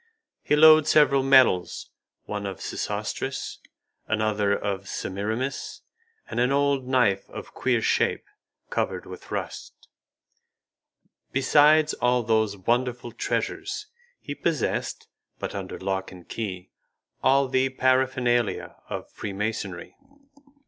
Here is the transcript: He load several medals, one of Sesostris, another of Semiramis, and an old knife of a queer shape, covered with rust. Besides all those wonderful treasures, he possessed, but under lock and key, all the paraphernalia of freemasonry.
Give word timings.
He 0.41 0.55
load 0.55 0.87
several 0.87 1.21
medals, 1.21 1.91
one 2.23 2.47
of 2.47 2.59
Sesostris, 2.59 3.59
another 4.07 4.51
of 4.51 4.87
Semiramis, 4.89 5.83
and 6.27 6.39
an 6.39 6.51
old 6.51 6.87
knife 6.87 7.29
of 7.29 7.49
a 7.49 7.51
queer 7.51 7.83
shape, 7.83 8.23
covered 8.71 9.05
with 9.05 9.29
rust. 9.29 9.89
Besides 11.31 11.93
all 11.93 12.23
those 12.23 12.57
wonderful 12.57 13.11
treasures, 13.11 13.85
he 14.19 14.33
possessed, 14.33 15.07
but 15.37 15.53
under 15.53 15.77
lock 15.77 16.11
and 16.11 16.27
key, 16.27 16.71
all 17.21 17.47
the 17.47 17.69
paraphernalia 17.69 18.77
of 18.89 19.07
freemasonry. 19.11 19.95